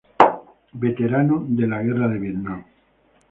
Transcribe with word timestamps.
Veterano 0.83 1.45
de 1.47 1.67
la 1.67 1.83
Guerra 1.83 2.07
de 2.07 2.17
Vietnam. 2.17 2.65